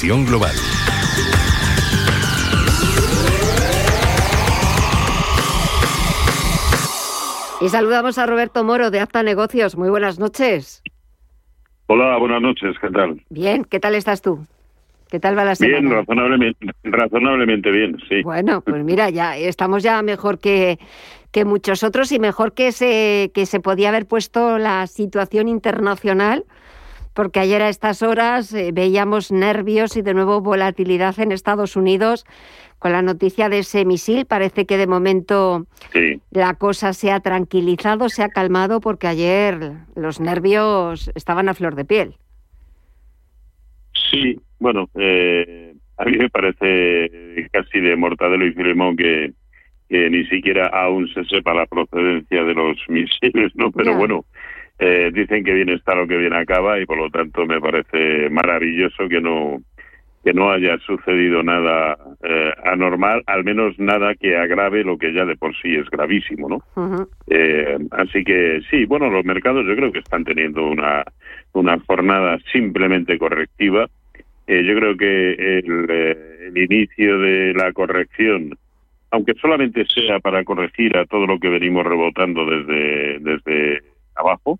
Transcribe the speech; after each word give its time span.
Visión 0.00 0.24
Global. 0.26 0.54
Y 7.60 7.68
saludamos 7.68 8.16
a 8.18 8.26
Roberto 8.26 8.62
Moro 8.62 8.92
de 8.92 9.00
Apta 9.00 9.24
Negocios. 9.24 9.76
Muy 9.76 9.90
buenas 9.90 10.20
noches. 10.20 10.84
Hola, 11.88 12.16
buenas 12.18 12.40
noches. 12.40 12.76
¿Qué 12.80 12.90
tal? 12.90 13.20
Bien, 13.28 13.64
¿qué 13.64 13.80
tal 13.80 13.96
estás 13.96 14.22
tú? 14.22 14.46
¿Qué 15.10 15.18
tal 15.18 15.36
va 15.36 15.42
la 15.42 15.56
semana? 15.56 15.80
Bien, 15.80 15.90
razonablemente, 15.90 16.66
razonablemente 16.84 17.70
bien, 17.72 17.98
sí. 18.08 18.22
Bueno, 18.22 18.60
pues 18.60 18.84
mira, 18.84 19.10
ya 19.10 19.36
estamos 19.36 19.82
ya 19.82 20.00
mejor 20.02 20.38
que, 20.38 20.78
que 21.32 21.44
muchos 21.44 21.82
otros 21.82 22.12
y 22.12 22.20
mejor 22.20 22.52
que 22.52 22.70
se, 22.70 23.32
que 23.34 23.46
se 23.46 23.58
podía 23.58 23.88
haber 23.88 24.06
puesto 24.06 24.58
la 24.58 24.86
situación 24.86 25.48
internacional, 25.48 26.44
porque 27.18 27.40
ayer 27.40 27.60
a 27.62 27.68
estas 27.68 28.04
horas 28.04 28.54
eh, 28.54 28.70
veíamos 28.72 29.32
nervios 29.32 29.96
y 29.96 30.02
de 30.02 30.14
nuevo 30.14 30.40
volatilidad 30.40 31.18
en 31.18 31.32
Estados 31.32 31.74
Unidos 31.74 32.24
con 32.78 32.92
la 32.92 33.02
noticia 33.02 33.48
de 33.48 33.58
ese 33.58 33.84
misil. 33.84 34.24
Parece 34.24 34.66
que 34.66 34.76
de 34.76 34.86
momento 34.86 35.66
la 36.30 36.54
cosa 36.54 36.92
se 36.92 37.10
ha 37.10 37.18
tranquilizado, 37.18 38.08
se 38.08 38.22
ha 38.22 38.28
calmado, 38.28 38.80
porque 38.80 39.08
ayer 39.08 39.58
los 39.96 40.20
nervios 40.20 41.10
estaban 41.16 41.48
a 41.48 41.54
flor 41.54 41.74
de 41.74 41.84
piel. 41.84 42.14
Sí, 44.12 44.38
bueno, 44.60 44.88
eh, 44.94 45.74
a 45.96 46.04
mí 46.04 46.18
me 46.18 46.30
parece 46.30 47.48
casi 47.50 47.80
de 47.80 47.96
Mortadelo 47.96 48.46
y 48.46 48.52
Filemón 48.52 48.96
que, 48.96 49.32
ni 49.88 50.24
siquiera 50.26 50.68
aún 50.68 51.08
se 51.08 51.24
sepa 51.24 51.52
la 51.52 51.66
procedencia 51.66 52.44
de 52.44 52.54
los 52.54 52.76
misiles, 52.86 53.50
¿no? 53.56 53.72
Pero 53.72 53.96
bueno, 53.96 54.24
eh, 54.78 55.10
dicen 55.12 55.44
que 55.44 55.54
bien 55.54 55.70
está 55.70 55.94
lo 55.94 56.06
que 56.06 56.16
bien 56.16 56.34
acaba 56.34 56.78
y 56.78 56.86
por 56.86 56.98
lo 56.98 57.10
tanto 57.10 57.44
me 57.46 57.60
parece 57.60 58.30
maravilloso 58.30 59.08
que 59.08 59.20
no 59.20 59.60
que 60.24 60.32
no 60.32 60.50
haya 60.50 60.76
sucedido 60.78 61.42
nada 61.42 61.96
eh, 62.22 62.52
anormal, 62.64 63.22
al 63.26 63.44
menos 63.44 63.78
nada 63.78 64.14
que 64.14 64.36
agrave 64.36 64.84
lo 64.84 64.98
que 64.98 65.12
ya 65.12 65.24
de 65.24 65.36
por 65.36 65.56
sí 65.56 65.74
es 65.76 65.88
gravísimo, 65.90 66.48
¿no? 66.48 67.08
eh, 67.28 67.78
así 67.92 68.24
que 68.24 68.60
sí, 68.70 68.84
bueno, 68.84 69.08
los 69.10 69.24
mercados 69.24 69.64
yo 69.66 69.76
creo 69.76 69.92
que 69.92 70.00
están 70.00 70.24
teniendo 70.24 70.66
una, 70.66 71.04
una 71.52 71.78
jornada 71.86 72.38
simplemente 72.52 73.16
correctiva. 73.16 73.88
Eh, 74.46 74.64
yo 74.64 74.74
creo 74.74 74.96
que 74.96 75.32
el, 75.32 75.86
eh, 75.88 76.48
el 76.48 76.58
inicio 76.58 77.18
de 77.20 77.54
la 77.54 77.72
corrección, 77.72 78.58
aunque 79.10 79.34
solamente 79.34 79.86
sea 79.86 80.18
para 80.20 80.42
corregir 80.44 80.96
a 80.98 81.06
todo 81.06 81.26
lo 81.26 81.38
que 81.38 81.48
venimos 81.48 81.86
rebotando 81.86 82.44
desde, 82.44 83.18
desde 83.20 83.82
abajo, 84.14 84.58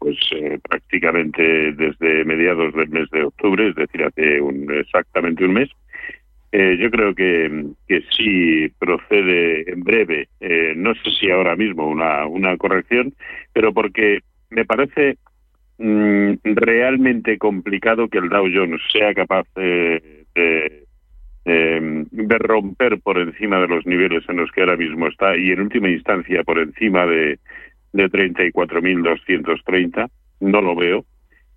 pues 0.00 0.16
eh, 0.32 0.58
prácticamente 0.66 1.72
desde 1.72 2.24
mediados 2.24 2.74
del 2.74 2.88
mes 2.88 3.08
de 3.10 3.22
octubre, 3.22 3.68
es 3.68 3.74
decir, 3.74 4.02
hace 4.02 4.40
un, 4.40 4.66
exactamente 4.72 5.44
un 5.44 5.52
mes. 5.52 5.68
Eh, 6.52 6.78
yo 6.80 6.90
creo 6.90 7.14
que, 7.14 7.66
que 7.86 8.02
sí 8.16 8.72
procede 8.78 9.70
en 9.70 9.84
breve, 9.84 10.28
eh, 10.40 10.72
no 10.74 10.94
sé 10.94 11.10
si 11.20 11.30
ahora 11.30 11.54
mismo 11.54 11.86
una, 11.86 12.26
una 12.26 12.56
corrección, 12.56 13.12
pero 13.52 13.74
porque 13.74 14.20
me 14.48 14.64
parece 14.64 15.18
mm, 15.78 16.32
realmente 16.44 17.36
complicado 17.36 18.08
que 18.08 18.18
el 18.18 18.30
Dow 18.30 18.48
Jones 18.52 18.80
sea 18.90 19.12
capaz 19.12 19.46
de, 19.54 20.24
de, 20.34 20.86
de 21.44 22.38
romper 22.38 23.00
por 23.00 23.18
encima 23.18 23.60
de 23.60 23.68
los 23.68 23.86
niveles 23.86 24.24
en 24.28 24.38
los 24.38 24.50
que 24.50 24.62
ahora 24.62 24.76
mismo 24.76 25.08
está 25.08 25.36
y 25.36 25.50
en 25.50 25.60
última 25.60 25.90
instancia 25.90 26.42
por 26.42 26.58
encima 26.58 27.06
de, 27.06 27.38
de 27.92 28.10
34.230, 28.10 30.08
no 30.40 30.60
lo 30.60 30.74
veo, 30.74 31.04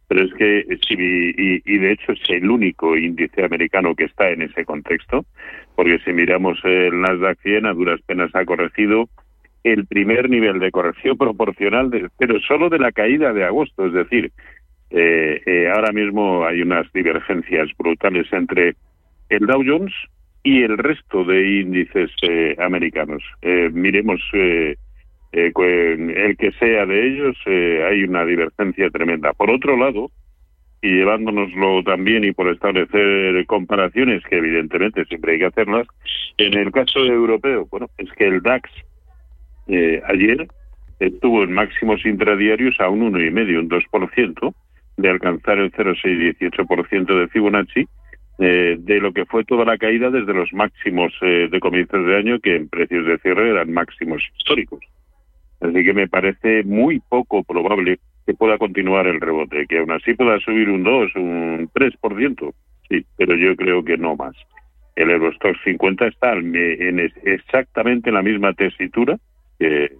pero 0.07 0.25
es 0.25 0.33
que 0.33 0.65
y, 0.89 1.77
de 1.77 1.91
hecho 1.91 2.11
es 2.11 2.21
el 2.29 2.49
único 2.49 2.97
índice 2.97 3.43
americano 3.43 3.95
que 3.95 4.05
está 4.05 4.29
en 4.29 4.41
ese 4.43 4.65
contexto, 4.65 5.25
porque 5.75 5.99
si 5.99 6.11
miramos 6.11 6.59
el 6.63 7.01
Nasdaq 7.01 7.39
100 7.41 7.65
a 7.65 7.73
duras 7.73 8.01
penas 8.05 8.33
ha 8.35 8.45
corregido 8.45 9.09
el 9.63 9.85
primer 9.85 10.29
nivel 10.29 10.59
de 10.59 10.71
corrección 10.71 11.17
proporcional, 11.17 11.89
de, 11.89 12.09
pero 12.17 12.39
solo 12.41 12.69
de 12.69 12.79
la 12.79 12.91
caída 12.91 13.31
de 13.31 13.45
agosto, 13.45 13.87
es 13.87 13.93
decir, 13.93 14.31
eh, 14.89 15.41
eh, 15.45 15.71
ahora 15.73 15.91
mismo 15.91 16.45
hay 16.45 16.61
unas 16.61 16.91
divergencias 16.93 17.69
brutales 17.77 18.31
entre 18.33 18.75
el 19.29 19.45
Dow 19.47 19.63
Jones 19.65 19.93
y 20.43 20.61
el 20.61 20.77
resto 20.77 21.23
de 21.23 21.61
índices 21.61 22.11
eh, 22.21 22.55
americanos. 22.59 23.23
Eh, 23.41 23.69
miremos 23.73 24.21
eh, 25.33 25.51
el 25.55 26.37
que 26.37 26.51
sea 26.53 26.85
de 26.85 27.07
ellos, 27.07 27.35
eh, 27.45 27.85
hay 27.89 28.03
una 28.03 28.25
divergencia 28.25 28.89
tremenda. 28.89 29.33
Por 29.33 29.49
otro 29.51 29.75
lado, 29.75 30.11
y 30.81 30.89
llevándonoslo 30.89 31.83
también 31.83 32.23
y 32.23 32.33
por 32.33 32.49
establecer 32.49 33.45
comparaciones, 33.45 34.21
que 34.29 34.37
evidentemente 34.37 35.05
siempre 35.05 35.33
hay 35.33 35.39
que 35.39 35.45
hacerlas, 35.45 35.87
en 36.37 36.57
el 36.57 36.71
caso 36.71 36.99
europeo, 36.99 37.67
bueno, 37.71 37.89
es 37.97 38.11
que 38.13 38.27
el 38.27 38.41
DAX 38.41 38.69
eh, 39.67 40.01
ayer 40.05 40.47
estuvo 40.99 41.43
en 41.43 41.53
máximos 41.53 42.05
intradiarios 42.05 42.75
a 42.79 42.89
un 42.89 43.13
1,5, 43.13 43.59
un 43.59 43.69
2%, 43.69 44.53
de 44.97 45.09
alcanzar 45.09 45.57
el 45.57 45.71
0,618% 45.71 47.19
de 47.19 47.27
Fibonacci, 47.29 47.87
eh, 48.39 48.75
de 48.79 48.99
lo 48.99 49.13
que 49.13 49.25
fue 49.25 49.43
toda 49.43 49.65
la 49.65 49.77
caída 49.77 50.09
desde 50.09 50.33
los 50.33 50.51
máximos 50.53 51.13
eh, 51.21 51.47
de 51.49 51.59
comienzos 51.59 52.05
de 52.05 52.17
año, 52.17 52.39
que 52.39 52.55
en 52.55 52.67
precios 52.67 53.05
de 53.05 53.17
cierre 53.19 53.51
eran 53.51 53.71
máximos 53.71 54.21
históricos. 54.37 54.79
Así 55.63 55.85
que 55.85 55.93
me 55.93 56.09
parece 56.09 56.63
muy 56.63 56.99
poco 56.99 57.41
probable 57.43 57.99
que 58.25 58.33
pueda 58.33 58.57
continuar 58.57 59.07
el 59.07 59.21
rebote, 59.21 59.65
que 59.65 59.79
aún 59.79 59.91
así 59.91 60.13
pueda 60.13 60.37
subir 60.39 60.69
un 60.69 60.83
2, 60.83 61.15
un 61.15 61.69
3%, 61.73 62.53
sí, 62.89 63.05
pero 63.15 63.35
yo 63.37 63.55
creo 63.55 63.83
que 63.83 63.97
no 63.97 64.17
más. 64.17 64.35
El 64.97 65.09
Eurostock 65.09 65.55
50 65.63 66.07
está 66.07 66.33
en 66.33 66.99
exactamente 67.23 68.11
la 68.11 68.21
misma 68.21 68.53
tesitura 68.53 69.17
que, 69.57 69.93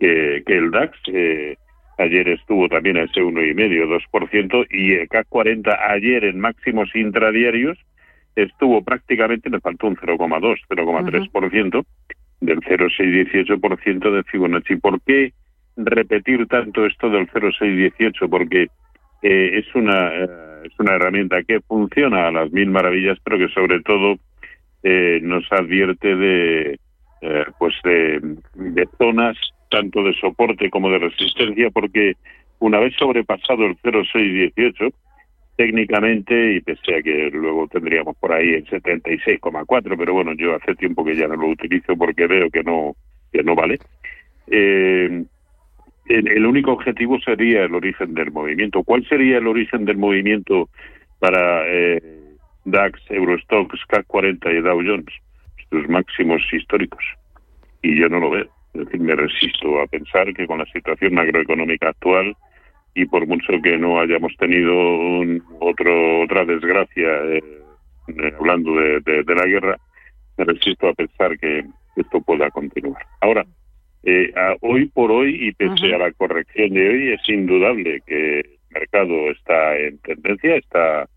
que, 0.00 0.42
que 0.46 0.56
el 0.56 0.70
DAX. 0.70 0.98
Eh, 1.08 1.56
ayer 1.98 2.28
estuvo 2.30 2.68
también 2.68 2.96
a 2.96 3.02
ese 3.02 3.20
1,5, 3.20 4.00
2%, 4.10 4.66
y 4.70 4.92
el 4.94 5.08
CAC 5.08 5.28
40 5.28 5.92
ayer 5.92 6.24
en 6.24 6.40
máximos 6.40 6.88
intradiarios 6.96 7.78
estuvo 8.34 8.82
prácticamente, 8.82 9.50
le 9.50 9.60
faltó 9.60 9.86
un 9.86 9.96
0,2, 9.96 10.56
0,3%. 10.68 11.78
Uh 11.78 11.82
-huh 11.82 11.84
del 12.40 12.60
0,618% 12.60 14.10
de 14.10 14.22
Fibonacci. 14.24 14.76
¿Por 14.76 15.00
qué 15.02 15.32
repetir 15.76 16.46
tanto 16.46 16.86
esto 16.86 17.10
del 17.10 17.28
0,618? 17.32 18.28
Porque 18.28 18.68
eh, 19.22 19.58
es 19.58 19.74
una 19.74 20.08
eh, 20.14 20.28
es 20.64 20.72
una 20.78 20.94
herramienta 20.94 21.42
que 21.42 21.60
funciona 21.60 22.28
a 22.28 22.32
las 22.32 22.50
mil 22.52 22.70
maravillas, 22.70 23.18
pero 23.22 23.38
que 23.38 23.48
sobre 23.48 23.80
todo 23.80 24.16
eh, 24.82 25.20
nos 25.22 25.50
advierte 25.52 26.14
de 26.16 26.78
pues 27.58 27.74
de, 27.84 28.20
de 28.54 28.86
zonas 28.98 29.34
tanto 29.70 30.02
de 30.02 30.12
soporte 30.20 30.68
como 30.68 30.90
de 30.90 30.98
resistencia, 30.98 31.70
porque 31.70 32.16
una 32.58 32.78
vez 32.78 32.94
sobrepasado 32.98 33.64
el 33.64 33.76
0,618 33.82 34.94
técnicamente 35.56 36.54
y 36.54 36.60
pese 36.60 36.96
a 36.96 37.02
que 37.02 37.30
luego 37.32 37.68
tendríamos 37.68 38.16
por 38.16 38.32
ahí 38.32 38.54
el 38.54 38.66
76,4 38.66 39.96
pero 39.96 40.12
bueno 40.12 40.32
yo 40.34 40.54
hace 40.54 40.74
tiempo 40.74 41.04
que 41.04 41.14
ya 41.14 41.28
no 41.28 41.36
lo 41.36 41.48
utilizo 41.48 41.96
porque 41.96 42.26
veo 42.26 42.50
que 42.50 42.62
no 42.62 42.96
que 43.32 43.42
no 43.42 43.54
vale. 43.54 43.78
Eh, 44.48 45.24
el, 46.06 46.28
el, 46.28 46.46
único 46.46 46.72
objetivo 46.72 47.18
sería 47.20 47.64
el 47.64 47.74
origen 47.74 48.14
del 48.14 48.30
movimiento. 48.30 48.82
¿cuál 48.82 49.06
sería 49.08 49.38
el 49.38 49.46
origen 49.46 49.84
del 49.84 49.96
movimiento 49.96 50.68
para 51.18 51.66
eh, 51.66 52.02
DAX, 52.64 53.00
Eurostox, 53.10 53.84
CAC 53.86 54.06
40 54.06 54.52
y 54.52 54.60
Dow 54.60 54.82
Jones 54.84 55.12
sus 55.70 55.88
máximos 55.88 56.42
históricos. 56.52 57.04
Y 57.82 57.98
yo 58.00 58.08
no 58.08 58.20
lo 58.20 58.30
veo. 58.30 58.48
Es 58.74 58.84
decir, 58.84 59.00
me 59.00 59.14
resisto 59.14 59.80
a 59.80 59.86
pensar 59.86 60.32
que 60.34 60.46
con 60.46 60.58
la 60.58 60.66
situación 60.66 61.14
macroeconómica 61.14 61.88
actual 61.88 62.36
y 62.94 63.06
por 63.06 63.26
mucho 63.26 63.52
que 63.62 63.76
no 63.76 64.00
hayamos 64.00 64.36
tenido 64.36 64.72
un, 64.72 65.42
otro 65.60 66.22
otra 66.22 66.44
desgracia 66.44 67.08
eh, 67.24 67.42
eh, 68.08 68.32
hablando 68.38 68.74
de, 68.76 69.00
de, 69.00 69.22
de, 69.24 69.34
la 69.34 69.46
guerra 69.46 69.78
me 70.36 70.44
resisto 70.44 70.88
a 70.88 70.94
pensar 70.94 71.38
que 71.38 71.64
esto 71.96 72.20
pueda 72.20 72.50
continuar 72.50 73.04
ahora 73.20 73.44
eh, 74.04 74.32
a, 74.36 74.56
hoy 74.60 74.86
por 74.86 75.10
hoy 75.10 75.48
y 75.48 75.52
pese 75.52 75.86
Ajá. 75.86 75.96
a 75.96 75.98
la 76.08 76.12
corrección 76.12 76.70
de 76.70 76.88
hoy 76.88 77.12
es 77.12 77.28
indudable 77.28 78.00
que 78.06 78.40
el 78.40 78.58
mercado 78.70 79.30
está 79.30 79.76
en 79.78 79.98
tendencia 79.98 80.56
está 80.56 81.08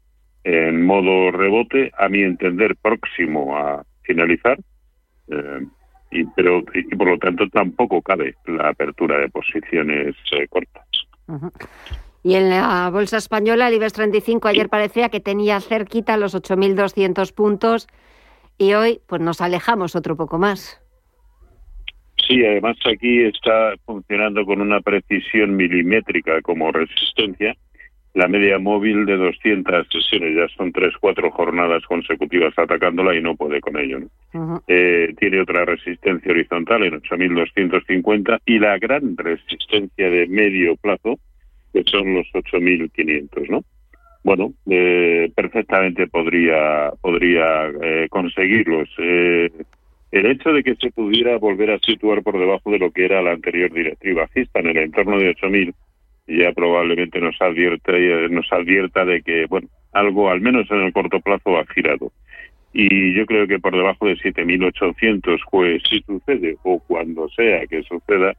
en 0.48 0.86
modo 0.86 1.30
rebote, 1.32 1.92
a 1.98 2.08
mi 2.08 2.22
entender 2.22 2.78
próximo 2.78 3.58
a 3.58 3.84
finalizar, 4.04 4.58
eh, 5.28 5.60
y, 6.10 6.24
pero, 6.38 6.64
y 6.74 6.96
por 6.96 7.10
lo 7.10 7.18
tanto 7.18 7.50
tampoco 7.50 8.02
cabe 8.02 8.34
la 8.46 8.70
apertura 8.70 9.18
de 9.20 9.28
posiciones 9.28 10.16
Y 12.24 12.36
en 12.36 12.50
la 12.50 12.90
bolsa 12.90 13.18
española, 13.18 13.68
el 13.68 13.76
IBEX 13.76 13.94
35 13.94 14.48
ayer 14.48 14.70
parecía 14.70 15.10
que 15.10 15.20
tenía 15.20 15.62
cerquita 15.62 16.18
los 16.18 16.36
8.200 16.36 17.34
puntos 17.34 17.88
y 18.58 18.74
hoy 18.74 19.00
pues 19.08 19.22
nos 19.22 19.40
alejamos 19.42 19.96
otro 19.96 20.16
poco 20.16 20.38
más. 20.38 20.82
Sí, 22.28 22.44
además 22.44 22.76
aquí 22.86 23.24
está 23.24 23.74
funcionando 23.86 24.46
con 24.46 24.60
una 24.60 24.82
precisión 24.82 25.56
milimétrica 25.56 26.42
como 26.42 26.72
resistencia 26.72 27.56
la 28.18 28.28
media 28.28 28.58
móvil 28.58 29.06
de 29.06 29.16
200 29.16 29.88
sesiones. 29.92 30.36
Ya 30.36 30.48
son 30.58 30.72
tres, 30.72 30.94
cuatro 31.00 31.30
jornadas 31.32 31.84
consecutivas 31.86 32.54
atacándola 32.58 33.16
y 33.16 33.22
no 33.22 33.36
puede 33.36 33.62
con 33.62 33.78
ello. 33.78 34.00
Eh, 34.68 35.14
tiene 35.18 35.42
otra 35.42 35.66
resistencia 35.66 36.32
horizontal 36.32 36.84
en 36.84 37.02
8.250 37.02 38.40
y 38.46 38.60
la 38.60 38.78
gran 38.78 39.18
resistencia 39.18 40.10
de 40.10 40.28
medio 40.28 40.76
plazo, 40.76 41.18
que 41.74 41.84
son 41.86 42.14
los 42.14 42.28
8.500, 42.34 43.50
¿no? 43.50 43.64
Bueno, 44.24 44.54
eh, 44.70 45.32
perfectamente 45.36 46.08
podría 46.08 46.92
podría 47.02 47.68
eh, 47.82 48.08
conseguirlos. 48.10 48.90
el 48.98 50.26
hecho 50.26 50.52
de 50.52 50.64
que 50.64 50.76
se 50.76 50.92
pudiera 50.92 51.38
volver 51.38 51.72
a 51.72 51.80
situar 51.80 52.22
por 52.22 52.38
debajo 52.38 52.72
de 52.72 52.80
lo 52.80 52.92
que 52.92 53.06
era 53.06 53.22
la 53.22 53.32
anterior 53.32 53.72
directiva 53.72 54.24
bajista 54.24 54.60
en 54.60 54.68
el 54.68 54.78
entorno 54.78 55.18
de 55.18 55.36
8.000 55.36 55.74
ya 56.28 56.52
probablemente 56.52 57.20
nos 57.20 57.42
advierta, 57.42 57.94
nos 58.30 58.52
advierta 58.52 59.06
de 59.06 59.22
que, 59.22 59.46
bueno, 59.46 59.70
algo, 59.94 60.30
al 60.30 60.42
menos 60.42 60.70
en 60.70 60.82
el 60.82 60.94
corto 60.94 61.20
plazo, 61.22 61.58
ha 61.58 61.66
girado. 61.74 62.12
Y 62.80 63.16
yo 63.16 63.26
creo 63.26 63.48
que 63.48 63.58
por 63.58 63.76
debajo 63.76 64.06
de 64.06 64.18
7.800, 64.18 65.40
pues 65.50 65.82
si 65.90 66.00
sucede, 66.02 66.58
o 66.62 66.78
cuando 66.78 67.28
sea 67.30 67.66
que 67.66 67.82
suceda, 67.82 68.36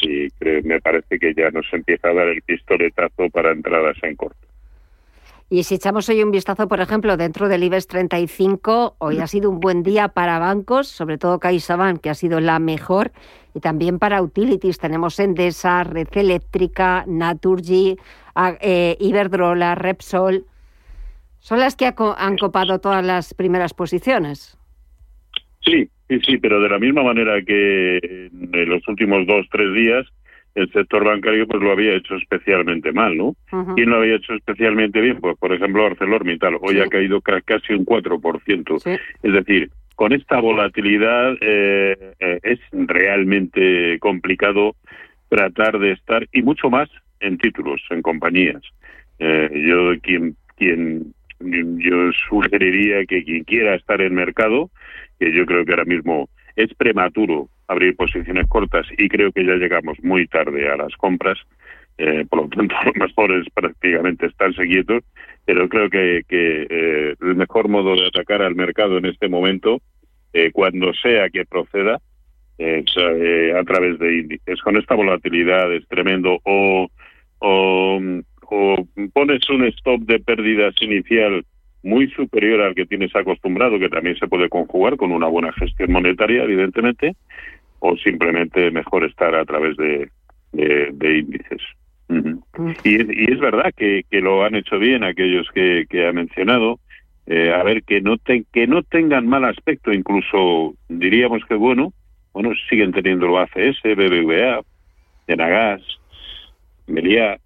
sí, 0.00 0.26
creo, 0.38 0.62
me 0.64 0.80
parece 0.80 1.18
que 1.18 1.34
ya 1.34 1.50
nos 1.50 1.66
empieza 1.70 2.08
a 2.08 2.14
dar 2.14 2.28
el 2.28 2.40
pistoletazo 2.40 3.28
para 3.28 3.52
entradas 3.52 3.98
en 4.00 4.16
corto. 4.16 4.38
Y 5.50 5.64
si 5.64 5.74
echamos 5.74 6.08
hoy 6.08 6.22
un 6.22 6.30
vistazo, 6.30 6.66
por 6.66 6.80
ejemplo, 6.80 7.18
dentro 7.18 7.46
del 7.50 7.62
IBEX 7.62 7.88
35, 7.88 8.96
hoy 8.96 9.18
ha 9.18 9.26
sido 9.26 9.50
un 9.50 9.60
buen 9.60 9.82
día 9.82 10.08
para 10.08 10.38
bancos, 10.38 10.88
sobre 10.88 11.18
todo 11.18 11.38
CaixaBank, 11.38 12.00
que 12.00 12.08
ha 12.08 12.14
sido 12.14 12.40
la 12.40 12.58
mejor, 12.60 13.12
y 13.52 13.60
también 13.60 13.98
para 13.98 14.22
utilities. 14.22 14.78
Tenemos 14.78 15.20
Endesa, 15.20 15.84
Red 15.84 16.08
Eléctrica, 16.14 17.04
Naturgy, 17.06 17.98
eh, 18.62 18.96
Iberdrola, 18.98 19.74
Repsol. 19.74 20.46
Son 21.40 21.60
las 21.60 21.76
que 21.76 21.86
han 21.86 22.36
copado 22.36 22.78
todas 22.80 23.04
las 23.04 23.34
primeras 23.34 23.74
posiciones. 23.74 24.58
Sí, 25.60 25.88
sí, 26.08 26.20
sí, 26.26 26.38
pero 26.38 26.60
de 26.60 26.68
la 26.68 26.78
misma 26.78 27.02
manera 27.02 27.40
que 27.42 27.98
en 27.98 28.68
los 28.68 28.86
últimos 28.88 29.26
dos, 29.26 29.46
tres 29.50 29.72
días, 29.74 30.06
el 30.54 30.70
sector 30.72 31.04
bancario 31.04 31.46
pues 31.46 31.62
lo 31.62 31.70
había 31.70 31.94
hecho 31.94 32.16
especialmente 32.16 32.92
mal, 32.92 33.16
¿no? 33.16 33.36
¿Quién 33.74 33.90
lo 33.90 33.98
había 33.98 34.16
hecho 34.16 34.34
especialmente 34.34 35.00
bien? 35.00 35.20
Pues, 35.20 35.36
por 35.38 35.52
ejemplo, 35.52 35.86
ArcelorMittal. 35.86 36.58
Hoy 36.60 36.80
ha 36.80 36.88
caído 36.88 37.20
casi 37.20 37.74
un 37.74 37.86
4%. 37.86 38.98
Es 39.22 39.32
decir, 39.32 39.70
con 39.94 40.12
esta 40.12 40.40
volatilidad 40.40 41.36
eh, 41.40 42.14
eh, 42.20 42.38
es 42.42 42.60
realmente 42.72 43.98
complicado 44.00 44.76
tratar 45.28 45.78
de 45.78 45.92
estar, 45.92 46.26
y 46.32 46.42
mucho 46.42 46.70
más 46.70 46.88
en 47.20 47.38
títulos, 47.38 47.80
en 47.90 48.02
compañías. 48.02 48.62
Eh, 49.18 49.50
yo 49.66 50.00
quien, 50.00 50.36
quien 50.56 51.14
yo 51.40 52.10
sugeriría 52.28 53.04
que 53.06 53.24
quien 53.24 53.44
quiera 53.44 53.74
estar 53.74 54.00
en 54.00 54.14
mercado, 54.14 54.70
que 55.18 55.32
yo 55.32 55.46
creo 55.46 55.64
que 55.64 55.72
ahora 55.72 55.84
mismo 55.84 56.28
es 56.56 56.72
prematuro 56.74 57.48
abrir 57.68 57.94
posiciones 57.94 58.46
cortas 58.48 58.86
y 58.96 59.08
creo 59.08 59.30
que 59.30 59.44
ya 59.44 59.54
llegamos 59.54 59.98
muy 60.02 60.26
tarde 60.26 60.68
a 60.68 60.76
las 60.76 60.94
compras. 60.96 61.38
Eh, 61.98 62.24
por 62.28 62.42
lo 62.42 62.48
tanto, 62.48 62.74
lo 62.84 62.92
mejor 62.94 63.32
es 63.32 63.46
prácticamente 63.52 64.26
estarse 64.26 64.66
quietos, 64.66 65.04
pero 65.44 65.68
creo 65.68 65.90
que, 65.90 66.22
que 66.28 66.66
eh, 66.68 67.14
el 67.20 67.34
mejor 67.36 67.68
modo 67.68 67.94
de 67.94 68.06
atacar 68.06 68.42
al 68.42 68.54
mercado 68.54 68.98
en 68.98 69.06
este 69.06 69.28
momento, 69.28 69.80
eh, 70.32 70.50
cuando 70.52 70.92
sea 70.94 71.28
que 71.30 71.44
proceda, 71.44 72.00
es 72.58 72.96
a 72.96 73.62
través 73.62 74.00
de 74.00 74.18
índices. 74.18 74.60
Con 74.62 74.76
esta 74.76 74.96
volatilidad 74.96 75.72
es 75.72 75.86
tremendo. 75.86 76.40
O, 76.42 76.88
o 78.50 78.86
pones 79.12 79.48
un 79.50 79.64
stop 79.64 80.00
de 80.02 80.20
pérdidas 80.20 80.74
inicial 80.80 81.44
muy 81.82 82.10
superior 82.10 82.60
al 82.62 82.74
que 82.74 82.86
tienes 82.86 83.14
acostumbrado, 83.14 83.78
que 83.78 83.88
también 83.88 84.16
se 84.16 84.26
puede 84.26 84.48
conjugar 84.48 84.96
con 84.96 85.12
una 85.12 85.28
buena 85.28 85.52
gestión 85.52 85.92
monetaria, 85.92 86.42
evidentemente, 86.42 87.14
o 87.80 87.96
simplemente 87.96 88.70
mejor 88.70 89.04
estar 89.04 89.34
a 89.34 89.44
través 89.44 89.76
de, 89.76 90.10
de, 90.52 91.18
índices. 91.18 91.62
Mm. 92.08 92.38
y, 92.84 92.94
y, 92.94 93.32
es 93.32 93.38
verdad 93.38 93.72
que, 93.76 94.04
que, 94.10 94.20
lo 94.20 94.44
han 94.44 94.54
hecho 94.54 94.78
bien 94.78 95.04
aquellos 95.04 95.46
que, 95.54 95.86
que 95.88 96.06
ha 96.06 96.12
mencionado. 96.12 96.80
Eh, 97.26 97.52
a 97.52 97.62
ver, 97.62 97.82
que 97.82 98.00
no, 98.00 98.16
que 98.24 98.66
no 98.66 98.82
tengan 98.82 99.26
mal 99.26 99.44
aspecto, 99.44 99.92
incluso 99.92 100.74
diríamos 100.88 101.44
que 101.44 101.54
bueno, 101.54 101.92
bueno, 102.32 102.52
siguen 102.70 102.90
teniendo 102.90 103.38
ACS, 103.38 103.82
BBVA, 103.82 104.62
Enagas, 105.26 105.82
Meliá, 106.86 107.38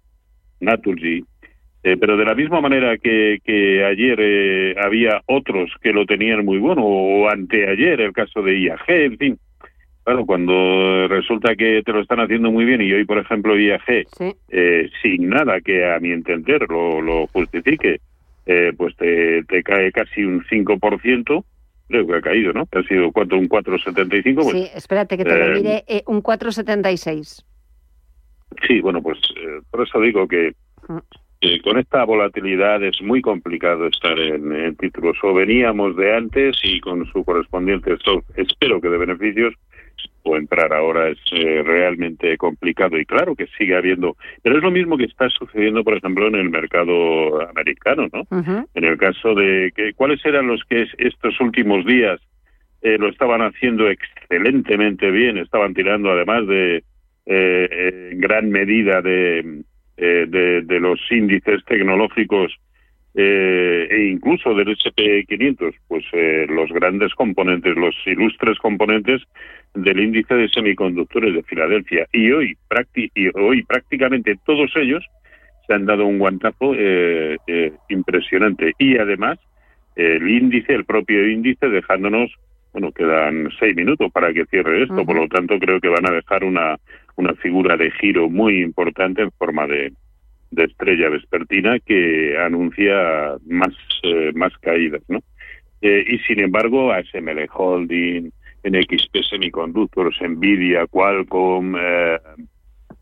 Naturgy, 0.63 1.23
eh, 1.83 1.97
pero 1.99 2.17
de 2.17 2.25
la 2.25 2.35
misma 2.35 2.61
manera 2.61 2.97
que, 2.97 3.39
que 3.43 3.83
ayer 3.85 4.17
eh, 4.19 4.75
había 4.83 5.21
otros 5.27 5.71
que 5.81 5.91
lo 5.91 6.05
tenían 6.05 6.45
muy 6.45 6.57
bueno, 6.57 6.83
o 6.85 7.29
anteayer 7.29 8.01
el 8.01 8.13
caso 8.13 8.41
de 8.41 8.59
IAG, 8.59 8.89
en 8.89 9.17
fin, 9.17 9.39
Claro, 10.03 10.25
cuando 10.25 11.07
resulta 11.07 11.55
que 11.55 11.81
te 11.81 11.93
lo 11.93 12.01
están 12.01 12.19
haciendo 12.19 12.51
muy 12.51 12.65
bien 12.65 12.81
y 12.81 12.91
hoy, 12.91 13.05
por 13.05 13.19
ejemplo, 13.19 13.57
IAG, 13.57 14.05
eh, 14.49 14.89
sin 15.01 15.29
nada 15.29 15.61
que 15.61 15.85
a 15.89 15.97
mi 15.99 16.11
entender 16.11 16.65
lo, 16.69 17.01
lo 17.01 17.27
justifique, 17.27 18.01
eh, 18.45 18.73
pues 18.77 18.97
te, 18.97 19.43
te, 19.45 19.63
cae 19.63 19.93
casi 19.93 20.25
un 20.25 20.43
5%, 20.43 21.45
creo 21.87 22.07
que 22.07 22.15
ha 22.15 22.21
caído, 22.21 22.51
¿no? 22.51 22.67
ha 22.69 22.83
sido 22.83 23.13
¿cuánto? 23.13 23.37
un 23.37 23.47
4,75. 23.47 24.35
Pues, 24.35 24.51
sí, 24.51 24.69
espérate 24.75 25.15
que 25.15 25.23
te 25.23 25.37
lo 25.37 25.55
mire, 25.55 25.85
eh, 25.87 26.03
un 26.07 26.21
4,76. 26.21 27.45
Sí, 28.67 28.81
bueno, 28.81 29.01
pues 29.01 29.19
por 29.71 29.87
eso 29.87 29.99
digo 29.99 30.27
que 30.27 30.53
mm. 30.87 31.61
con 31.63 31.77
esta 31.77 32.03
volatilidad 32.03 32.83
es 32.83 33.01
muy 33.01 33.21
complicado 33.21 33.87
estar 33.87 34.17
en, 34.17 34.51
en, 34.51 34.75
títulos. 34.75 35.17
O 35.23 35.33
veníamos 35.33 35.95
de 35.95 36.15
antes 36.15 36.57
y 36.63 36.79
con 36.79 37.05
su 37.07 37.23
correspondiente 37.23 37.93
stock, 37.93 38.23
espero 38.35 38.79
que 38.81 38.89
de 38.89 38.97
beneficios, 38.97 39.53
o 40.23 40.37
entrar 40.37 40.73
ahora 40.73 41.09
es 41.09 41.17
eh, 41.31 41.61
realmente 41.63 42.37
complicado 42.37 42.97
y 42.97 43.05
claro 43.05 43.35
que 43.35 43.47
sigue 43.57 43.75
habiendo, 43.75 44.15
pero 44.41 44.57
es 44.57 44.63
lo 44.63 44.71
mismo 44.71 44.97
que 44.97 45.03
está 45.05 45.29
sucediendo, 45.29 45.83
por 45.83 45.97
ejemplo, 45.97 46.27
en 46.27 46.35
el 46.35 46.49
mercado 46.49 47.47
americano, 47.49 48.07
¿no? 48.11 48.25
En 48.73 48.83
el 48.83 48.97
caso 48.97 49.35
de 49.35 49.71
que 49.75 49.93
cuáles 49.93 50.25
eran 50.25 50.47
los 50.47 50.63
que 50.69 50.87
estos 50.97 51.39
últimos 51.41 51.85
días 51.85 52.21
eh, 52.81 52.97
lo 52.97 53.09
estaban 53.09 53.41
haciendo 53.41 53.89
excelentemente 53.89 55.11
bien, 55.11 55.37
estaban 55.37 55.73
tirando 55.73 56.11
además 56.11 56.47
de 56.47 56.83
eh, 57.25 58.09
en 58.11 58.19
gran 58.19 58.49
medida 58.49 59.01
de, 59.01 59.63
de, 59.97 60.61
de 60.61 60.79
los 60.79 60.99
índices 61.11 61.63
tecnológicos 61.65 62.53
eh, 63.15 63.87
e 63.91 64.07
incluso 64.07 64.55
del 64.55 64.69
SP500, 64.69 65.75
pues 65.87 66.03
eh, 66.13 66.47
los 66.49 66.71
grandes 66.71 67.13
componentes, 67.13 67.75
los 67.75 67.95
ilustres 68.07 68.57
componentes 68.57 69.21
del 69.75 69.99
índice 69.99 70.33
de 70.33 70.49
semiconductores 70.49 71.35
de 71.35 71.43
Filadelfia. 71.43 72.07
Y 72.11 72.31
hoy, 72.31 72.57
y 73.13 73.29
hoy 73.37 73.63
prácticamente 73.63 74.35
todos 74.45 74.71
ellos 74.75 75.05
se 75.67 75.73
han 75.75 75.85
dado 75.85 76.05
un 76.05 76.17
guantazo 76.17 76.73
eh, 76.75 77.37
impresionante. 77.89 78.73
Y 78.79 78.97
además, 78.97 79.37
el 79.95 80.27
índice, 80.27 80.73
el 80.73 80.85
propio 80.85 81.27
índice, 81.27 81.69
dejándonos, 81.69 82.31
bueno, 82.71 82.91
quedan 82.91 83.49
seis 83.59 83.75
minutos 83.75 84.11
para 84.11 84.33
que 84.33 84.45
cierre 84.45 84.83
esto, 84.83 85.05
por 85.05 85.15
lo 85.15 85.27
tanto 85.27 85.59
creo 85.59 85.79
que 85.79 85.89
van 85.89 86.09
a 86.09 86.15
dejar 86.15 86.43
una, 86.43 86.77
una 87.15 87.33
figura 87.35 87.77
de 87.77 87.91
giro 87.91 88.29
muy 88.29 88.61
importante 88.61 89.21
en 89.21 89.31
forma 89.31 89.67
de, 89.67 89.93
estrella 90.55 91.09
vespertina 91.09 91.79
que 91.79 92.37
anuncia 92.37 93.35
más, 93.47 93.73
eh, 94.03 94.31
más 94.35 94.55
caídas, 94.59 95.01
¿no? 95.07 95.19
Eh, 95.81 96.05
y 96.07 96.19
sin 96.19 96.39
embargo, 96.39 96.93
ASML 96.93 97.49
Holding, 97.51 98.31
NXP 98.63 99.17
Semiconductors, 99.29 100.15
Nvidia, 100.21 100.87
Qualcomm, 100.87 101.75
eh, 101.75 102.19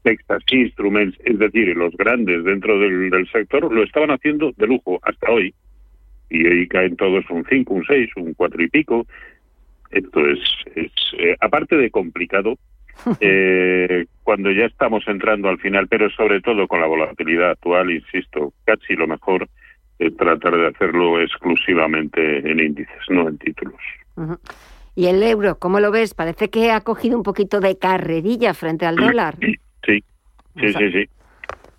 Texas 0.04 0.42
Instruments, 0.52 1.18
es 1.24 1.38
decir, 1.38 1.76
los 1.76 1.96
grandes 1.96 2.44
dentro 2.44 2.80
del, 2.80 3.10
del, 3.12 3.30
sector, 3.30 3.72
lo 3.72 3.84
estaban 3.84 4.10
haciendo 4.10 4.52
de 4.58 4.68
lujo 4.68 5.00
hasta 5.04 5.32
hoy. 5.32 5.54
Y 6.30 6.48
hoy 6.48 6.68
caen 6.68 6.96
todos 6.96 7.30
un 7.30 7.46
5, 7.48 7.74
un 7.74 7.86
6, 7.86 8.10
un 8.16 8.34
4 8.34 8.64
y 8.64 8.70
pico. 8.70 9.06
Esto 9.92 10.28
es, 10.28 10.40
es 10.76 10.92
eh, 11.20 11.36
aparte 11.40 11.76
de 11.76 11.92
complicado, 11.92 12.58
eh, 13.20 14.06
cuando 14.24 14.52
ya 14.52 14.66
estamos 14.66 15.04
entrando 15.08 15.50
al 15.50 15.60
final, 15.60 15.88
pero 15.88 16.10
sobre 16.10 16.42
todo 16.42 16.68
con 16.68 16.82
la 16.82 16.88
volatilidad 16.88 17.52
actual, 17.52 17.92
insisto, 17.92 18.54
casi 18.66 18.96
lo 18.96 19.08
mejor 19.08 19.48
tratar 20.18 20.58
de 20.58 20.68
hacerlo 20.68 21.22
exclusivamente 21.22 22.40
en 22.40 22.60
índices, 22.60 22.98
no 23.10 23.28
en 23.28 23.38
títulos. 23.38 23.80
¿Y 24.96 25.08
el 25.08 25.22
euro, 25.24 25.58
cómo 25.60 25.80
lo 25.80 25.92
ves? 25.92 26.14
Parece 26.14 26.50
que 26.50 26.72
ha 26.72 26.82
cogido 26.82 27.18
un 27.18 27.24
poquito 27.24 27.60
de 27.60 27.78
carrerilla 27.78 28.54
frente 28.54 28.86
al 28.86 28.96
dólar. 28.96 29.36
Sí, 29.42 29.56
sí, 29.86 30.74
sí, 30.74 30.92
sí. 30.92 31.10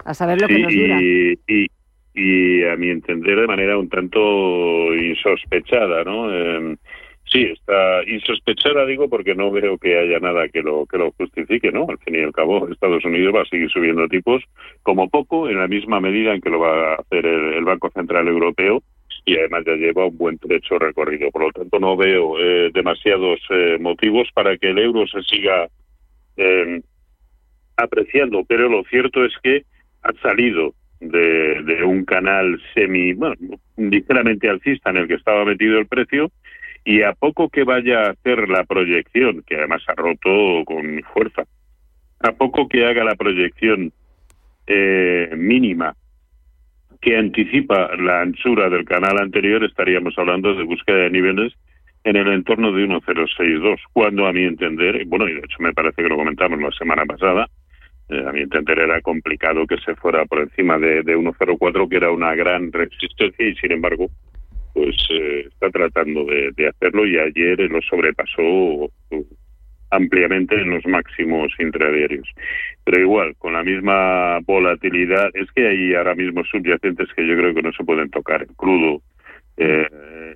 A 0.05 0.15
saber 0.15 0.41
lo 0.41 0.49
que 0.49 0.59
nos 0.59 0.75
dura. 0.75 1.01
Y, 1.01 1.69
y, 2.15 2.65
a 2.65 2.77
mi 2.77 2.91
entender 2.91 3.41
de 3.41 3.47
manera 3.47 3.79
un 3.79 3.89
tanto 3.89 4.95
insospechada, 4.95 6.05
¿no? 6.05 6.33
Em, 6.33 6.77
sí, 7.33 7.45
está 7.45 8.05
insospechada, 8.07 8.85
digo, 8.85 9.09
porque 9.09 9.35
no 9.35 9.51
veo 9.51 9.79
que 9.79 9.99
haya 9.99 10.21
nada 10.21 10.49
que 10.49 10.63
lo 10.63 10.87
que 10.87 10.99
lo 10.99 11.13
justifique, 11.13 11.73
¿no? 11.73 11.87
Al 11.89 11.99
fin 11.99 12.15
y 12.15 12.23
al 12.23 12.33
cabo, 12.33 12.69
Estados 12.69 13.05
Unidos 13.05 13.35
va 13.35 13.43
a 13.43 13.47
seguir 13.47 13.71
subiendo 13.71 14.07
tipos 14.09 14.43
como 14.83 15.09
poco 15.09 15.49
en 15.49 15.59
la 15.59 15.67
misma 15.67 16.01
medida 16.01 16.35
en 16.35 16.41
que 16.41 16.51
lo 16.51 16.61
va 16.61 16.93
a 16.93 16.97
hacer 16.97 17.25
el 17.25 17.65
Banco 17.65 17.91
Central 17.91 18.29
Europeo 18.29 18.83
y 19.25 19.37
además 19.39 19.65
ya 19.67 19.75
lleva 19.75 20.07
un 20.07 20.19
buen 20.19 20.39
trecho 20.39 20.79
recorrido. 20.79 21.31
Por 21.31 21.43
lo 21.43 21.53
tanto, 21.53 21.79
no 21.79 21.97
veo 21.97 22.39
eh, 22.39 22.71
demasiados 22.73 23.41
eh, 23.51 23.79
motivos 23.81 24.29
para 24.35 24.57
que 24.59 24.71
el 24.71 24.79
euro 24.79 25.07
se 25.07 25.23
siga 25.23 25.69
eh, 26.37 26.81
apreciando, 27.77 28.45
pero 28.47 28.69
lo 28.69 28.85
cierto 28.85 29.25
es 29.25 29.33
que 29.43 29.65
ha 30.03 30.13
salido 30.21 30.75
de, 31.01 31.63
de, 31.63 31.83
un 31.85 32.05
canal 32.05 32.61
semi, 32.75 33.13
bueno, 33.13 33.37
ligeramente 33.77 34.49
alcista 34.49 34.91
en 34.91 34.99
el 34.99 35.09
que 35.09 35.15
estaba 35.15 35.45
metido 35.45 35.79
el 35.79 35.87
precio 35.87 36.31
y 36.85 37.03
a 37.03 37.13
poco 37.13 37.49
que 37.49 37.65
vaya 37.65 38.01
a 38.01 38.11
hacer 38.11 38.49
la 38.49 38.65
proyección, 38.65 39.43
que 39.47 39.57
además 39.57 39.83
ha 39.89 39.95
roto 39.95 40.65
con 40.65 41.03
fuerza, 41.13 41.45
a 42.21 42.33
poco 42.33 42.69
que 42.69 42.85
haga 42.85 43.05
la 43.05 43.15
proyección 43.15 43.93
mínima 45.37 45.95
que 47.03 47.19
anticipa 47.19 47.91
la 47.97 48.23
anchura 48.23 48.71
del 48.71 48.85
canal 48.85 49.19
anterior, 49.19 49.63
estaríamos 49.65 50.17
hablando 50.17 50.55
de 50.55 50.63
búsqueda 50.63 50.99
de 50.99 51.11
niveles 51.11 51.53
en 52.05 52.17
el 52.17 52.29
entorno 52.29 52.73
de 52.73 52.87
1.062, 52.87 53.79
cuando 53.93 54.27
a 54.27 54.33
mi 54.33 54.45
entender, 54.45 55.05
bueno, 55.07 55.29
y 55.29 55.35
de 55.35 55.41
hecho 55.41 55.57
me 55.59 55.73
parece 55.73 56.03
que 56.03 56.09
lo 56.09 56.17
comentamos 56.17 56.61
la 56.61 56.71
semana 56.71 57.05
pasada, 57.05 57.49
eh, 58.09 58.25
a 58.27 58.33
mi 58.33 58.41
entender 58.41 58.79
era 58.79 59.01
complicado 59.01 59.67
que 59.67 59.79
se 59.79 59.97
fuera 59.97 60.25
por 60.27 60.41
encima 60.41 60.79
de, 60.79 61.03
de 61.03 61.17
1.04, 61.17 61.89
que 61.89 61.97
era 61.97 62.11
una 62.13 62.35
gran 62.37 62.73
resistencia, 62.73 63.47
y 63.47 63.55
sin 63.57 63.73
embargo, 63.73 64.09
pues 64.73 64.97
eh, 65.11 65.47
está 65.49 65.71
tratando 65.71 66.25
de, 66.25 66.69
hacerlo 66.69 67.07
y 67.07 67.19
ayer 67.19 67.59
lo 67.71 67.81
sobrepasó 67.83 68.91
ampliamente 69.91 70.55
en 70.55 70.71
los 70.71 70.87
máximos 70.87 71.53
intradiarios. 71.59 72.29
Pero 72.85 73.01
igual, 73.01 73.37
con 73.37 73.53
la 73.53 73.63
misma 73.63 74.39
volatilidad, 74.41 75.29
es 75.35 75.51
que 75.53 75.69
hay 75.69 75.95
ahora 75.95 76.15
mismo 76.15 76.43
subyacentes 76.45 77.09
que 77.15 77.27
yo 77.27 77.37
creo 77.37 77.55
que 77.55 77.63
no 77.63 77.73
se 77.73 77.85
pueden 77.85 78.11
tocar. 78.11 78.43
El 78.43 78.57
crudo, 78.57 79.03
eh, 79.59 79.87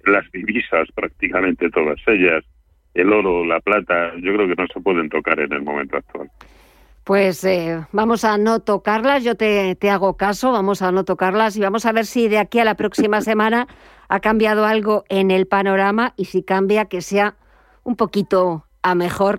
las 0.04 0.30
divisas, 0.30 0.88
prácticamente 0.94 1.70
todas 1.70 1.98
ellas, 2.06 2.44
el 2.92 3.12
oro, 3.12 3.44
la 3.44 3.60
plata, 3.60 4.12
yo 4.16 4.34
creo 4.34 4.48
que 4.48 4.54
no 4.56 4.66
se 4.66 4.80
pueden 4.80 5.08
tocar 5.08 5.40
en 5.40 5.52
el 5.52 5.62
momento 5.62 5.96
actual. 5.96 6.28
Pues 7.06 7.44
eh, 7.44 7.86
vamos 7.92 8.24
a 8.24 8.36
no 8.36 8.58
tocarlas, 8.58 9.22
yo 9.22 9.36
te, 9.36 9.76
te, 9.76 9.90
hago 9.90 10.16
caso, 10.16 10.50
vamos 10.50 10.82
a 10.82 10.90
no 10.90 11.04
tocarlas 11.04 11.56
y 11.56 11.60
vamos 11.60 11.86
a 11.86 11.92
ver 11.92 12.04
si 12.04 12.26
de 12.26 12.38
aquí 12.38 12.58
a 12.58 12.64
la 12.64 12.74
próxima 12.74 13.20
semana 13.20 13.68
ha 14.08 14.18
cambiado 14.18 14.66
algo 14.66 15.04
en 15.08 15.30
el 15.30 15.46
panorama 15.46 16.14
y 16.16 16.24
si 16.24 16.42
cambia 16.42 16.86
que 16.86 17.02
sea 17.02 17.36
un 17.84 17.94
poquito 17.94 18.66
a 18.82 18.96
mejor 18.96 19.34